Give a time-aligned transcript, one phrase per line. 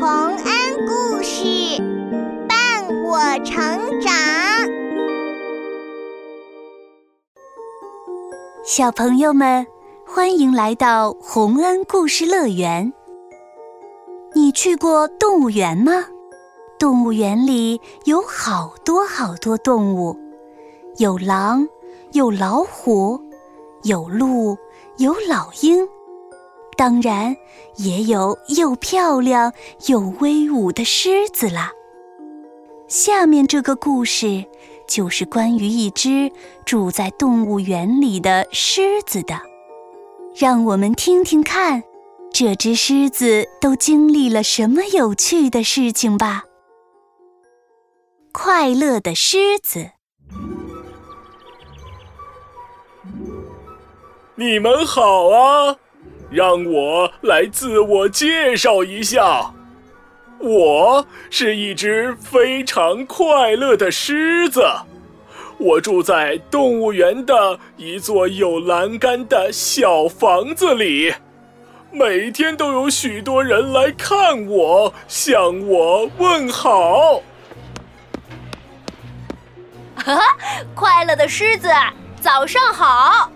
[0.00, 1.42] 洪恩故事
[2.48, 4.14] 伴我成长。
[8.64, 9.66] 小朋友们，
[10.06, 12.92] 欢迎来到洪恩故事乐园。
[14.34, 16.04] 你去过动物园吗？
[16.78, 20.16] 动物园里有好多好多动物，
[20.98, 21.66] 有狼，
[22.12, 23.20] 有老虎，
[23.82, 24.56] 有鹿，
[24.98, 25.88] 有老鹰。
[26.78, 27.36] 当然，
[27.74, 29.52] 也有又漂亮
[29.88, 31.72] 又威武的狮子啦。
[32.86, 34.44] 下面这个故事
[34.86, 36.30] 就是关于一只
[36.64, 39.40] 住在动物园里的狮子的，
[40.36, 41.82] 让我们听听看，
[42.32, 46.44] 这只狮子都经历了什么有趣的事情吧。
[48.30, 49.90] 快乐的狮子，
[54.36, 55.76] 你们好啊！
[56.30, 59.52] 让我来自我介绍一下，
[60.38, 64.62] 我是一只非常快乐的狮子，
[65.58, 71.14] 我住在动物园的一座有栏杆的小房子里，
[71.90, 77.22] 每天都有许多人来看我，向我问好。
[80.74, 81.68] 快乐的狮子，
[82.20, 83.32] 早上好。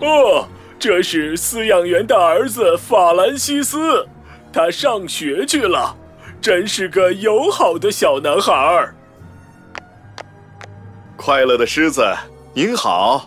[0.00, 0.48] 哦。
[0.86, 4.06] 这是饲养员的儿子法兰西斯，
[4.52, 5.96] 他上学去了，
[6.40, 8.94] 真是个友好的小男孩儿。
[11.16, 12.06] 快乐的狮子，
[12.54, 13.26] 您好。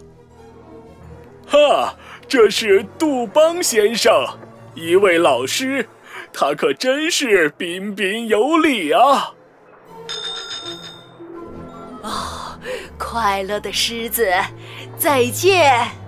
[1.50, 1.94] 哈，
[2.30, 4.26] 这是杜邦先生，
[4.74, 5.86] 一位老师，
[6.32, 9.34] 他可真是彬彬有礼啊。
[12.04, 12.58] 哦，
[12.98, 14.32] 快乐的狮子，
[14.98, 15.99] 再见。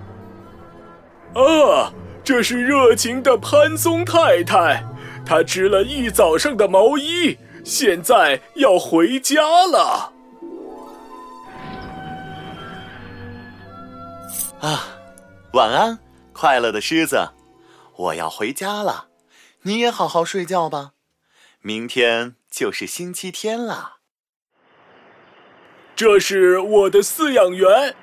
[1.34, 4.84] 啊，这是热情的潘松太太，
[5.24, 10.12] 她织了一早上的毛衣，现在要回家了。
[14.60, 14.84] 啊，
[15.54, 15.98] 晚安，
[16.32, 17.30] 快乐的狮子，
[17.96, 19.08] 我要回家了，
[19.62, 20.92] 你也好好睡觉吧，
[21.60, 23.96] 明天就是星期天了。
[25.96, 27.96] 这是我的饲养员。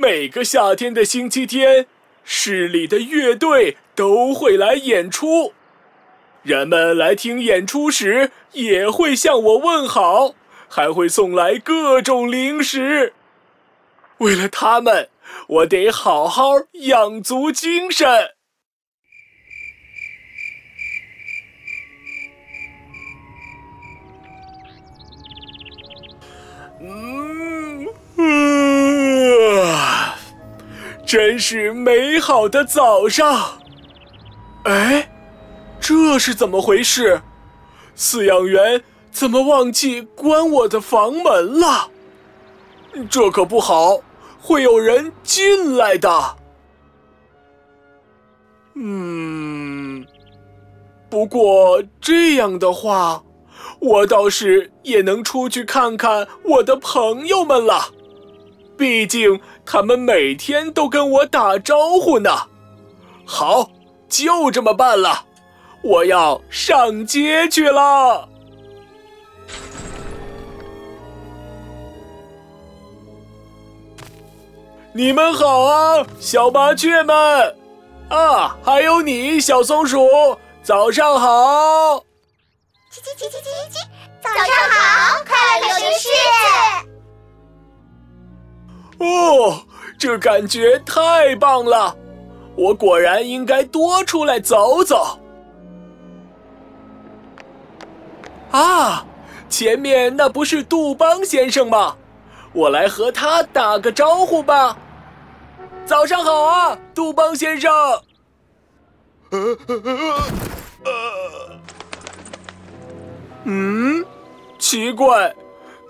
[0.00, 1.86] 每个夏天的星期天，
[2.24, 5.52] 市里的乐队都会来演出。
[6.42, 10.34] 人们来听演出时，也会向我问好，
[10.70, 13.12] 还会送来各种零食。
[14.18, 15.10] 为了他们，
[15.48, 18.08] 我得好好养足精神。
[26.80, 28.29] 嗯嗯。
[31.10, 33.58] 真是美好的早上！
[34.62, 35.10] 哎，
[35.80, 37.20] 这是怎么回事？
[37.96, 41.90] 饲养员怎么忘记关我的房门了？
[43.10, 43.98] 这可不好，
[44.40, 46.36] 会有人进来的。
[48.76, 50.06] 嗯，
[51.08, 53.24] 不过这样的话，
[53.80, 57.86] 我倒是也能出去看看我的朋友们了。
[58.80, 59.38] 毕竟。
[59.66, 62.30] 他们每天都跟我打招呼呢。
[63.24, 63.70] 好，
[64.08, 65.26] 就这么办了。
[65.82, 68.28] 我要上街去了。
[74.92, 77.56] 你们好啊，小麻雀们！
[78.08, 80.04] 啊，还有你，小松鼠，
[80.64, 81.98] 早上好！
[82.90, 83.86] 叽叽叽叽叽叽，
[84.20, 86.89] 早上好，快乐的狮子。
[89.00, 89.60] 哦，
[89.98, 91.96] 这感觉太棒了！
[92.56, 95.18] 我果然应该多出来走走。
[98.50, 99.06] 啊，
[99.48, 101.96] 前面那不是杜邦先生吗？
[102.52, 104.76] 我来和他打个招呼吧。
[105.86, 107.72] 早上好啊，杜邦先生。
[109.30, 109.92] 呃呃呃
[110.84, 110.92] 呃
[113.44, 114.04] 嗯，
[114.58, 115.34] 奇怪，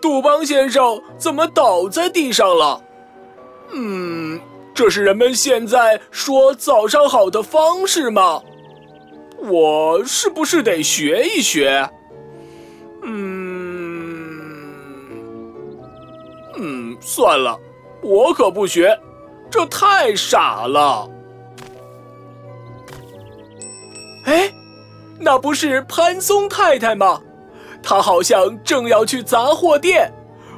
[0.00, 2.80] 杜邦先生怎么倒在地上了？
[3.72, 4.40] 嗯，
[4.74, 8.42] 这是人们现在说早上好的方式吗？
[9.38, 11.88] 我是不是得学一学？
[13.02, 13.32] 嗯，
[16.56, 17.58] 嗯，算了，
[18.02, 18.98] 我可不学，
[19.50, 21.08] 这太傻了。
[24.26, 24.52] 哎，
[25.18, 27.22] 那不是潘松太太吗？
[27.82, 30.12] 她好像正要去杂货店，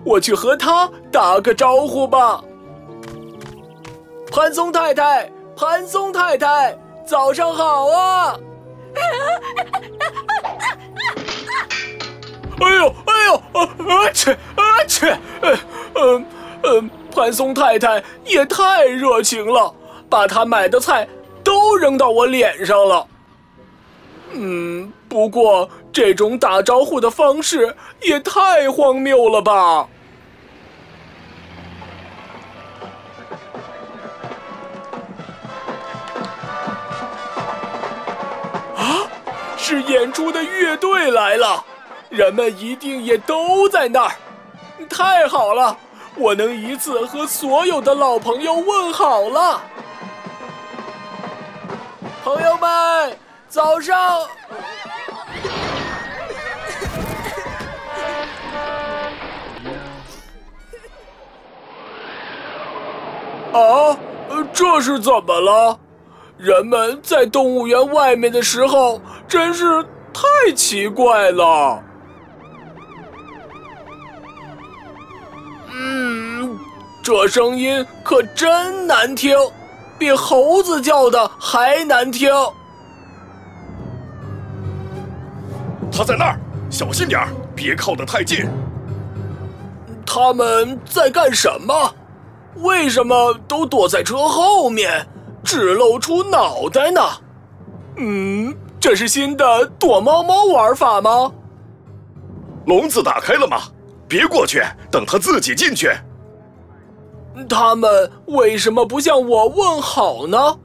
[0.04, 2.42] 我去和她打个招呼吧。
[4.32, 6.74] 潘松太太，潘松太太，
[7.04, 8.34] 早上好啊！
[12.64, 13.68] 哎呦，哎呦，啊，
[14.14, 14.38] 去，啊
[14.88, 15.06] 去，
[15.42, 15.58] 呃，嗯、
[15.92, 16.24] 呃，
[16.62, 16.82] 嗯、呃，
[17.14, 19.74] 潘松太太也太热情了，
[20.08, 21.06] 把她买的菜
[21.44, 23.06] 都扔到我脸上了。
[24.30, 29.86] 嗯，不过这种打招呼的方式也太荒谬了吧！
[39.72, 41.64] 是演出的乐队来了，
[42.10, 44.12] 人们一定也都在那儿。
[44.90, 45.74] 太好了，
[46.14, 49.62] 我能一次和所有的老朋友问好了。
[52.22, 53.16] 朋友们，
[53.48, 54.20] 早上。
[63.54, 63.96] 啊，
[64.52, 65.78] 这是怎么了？
[66.38, 69.64] 人们在动物园外面的时候真是
[70.12, 71.82] 太奇怪了。
[75.72, 76.58] 嗯，
[77.02, 79.36] 这声音可真难听，
[79.98, 82.30] 比猴子叫的还难听。
[85.92, 86.40] 他在那儿，
[86.70, 88.48] 小心点儿，别靠得太近。
[90.04, 91.94] 他们在干什么？
[92.56, 95.06] 为什么都躲在车后面，
[95.44, 97.00] 只露出脑袋呢？
[97.96, 101.32] 嗯，这是新的躲猫猫玩法吗？
[102.66, 103.58] 笼子打开了吗？
[104.08, 105.90] 别过去，等他自己进去。
[107.48, 110.58] 他们为什么不向我问好呢？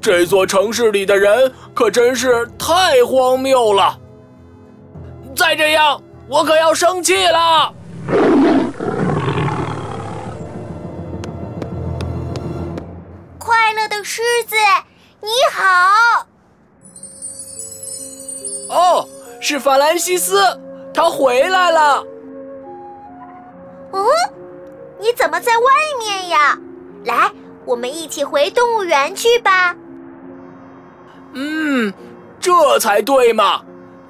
[0.00, 3.98] 这座城市里的人可真是太荒谬了！
[5.34, 7.74] 再这样，我可要生气了。
[13.72, 14.56] 快乐的狮子，
[15.22, 16.26] 你好。
[18.68, 19.08] 哦，
[19.40, 20.42] 是法兰西斯，
[20.92, 22.04] 他回来了。
[23.92, 24.02] 嗯，
[24.98, 25.64] 你怎么在外
[26.00, 26.58] 面呀？
[27.04, 27.30] 来，
[27.64, 29.76] 我们一起回动物园去吧。
[31.34, 31.94] 嗯，
[32.40, 33.62] 这才对嘛，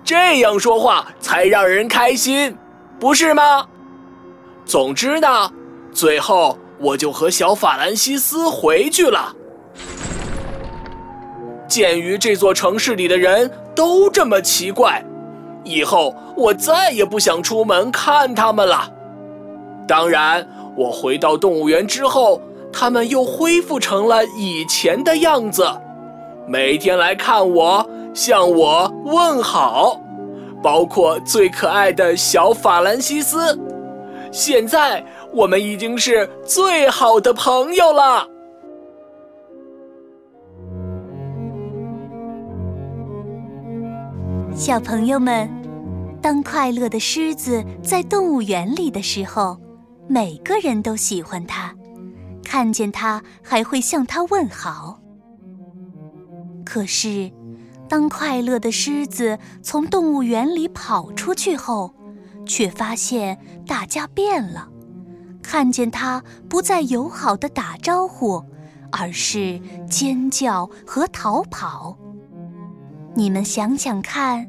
[0.02, 2.56] 这样说话才让人开心，
[2.98, 3.68] 不是吗？
[4.64, 5.52] 总之呢，
[5.92, 9.36] 最后我就和小法兰西斯回去了。
[11.70, 15.02] 鉴于这座城市里的人都这么奇怪，
[15.62, 18.90] 以后我再也不想出门看他们了。
[19.86, 20.44] 当然，
[20.76, 25.64] 我回到动物园之后，他们又恢复成了以前的样子，
[26.48, 30.00] 每天来看我，向我问好，
[30.60, 33.56] 包括最可爱的小法兰西斯。
[34.32, 38.26] 现在我们已经是最好的朋友了。
[44.54, 45.48] 小朋友们，
[46.20, 49.58] 当快乐的狮子在动物园里的时候，
[50.08, 51.74] 每个人都喜欢它，
[52.44, 55.00] 看见它还会向它问好。
[56.64, 57.30] 可是，
[57.88, 61.94] 当快乐的狮子从动物园里跑出去后，
[62.44, 64.68] 却发现大家变了，
[65.42, 68.44] 看见它不再友好的打招呼，
[68.92, 69.58] 而是
[69.88, 71.96] 尖叫和逃跑。
[73.14, 74.46] 你们想想看，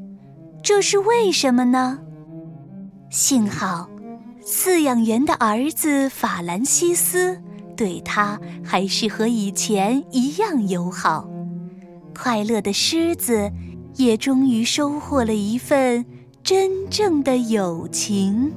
[0.62, 2.00] 这是为什么呢？
[3.10, 3.90] 幸好，
[4.44, 7.42] 饲养员的儿子法兰西斯
[7.76, 11.28] 对他还是和以前一样友好。
[12.16, 13.52] 快乐的狮子
[13.96, 16.06] 也终于收获了一份
[16.44, 18.54] 真正的友情。